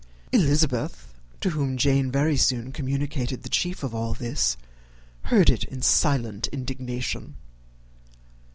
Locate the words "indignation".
6.47-7.35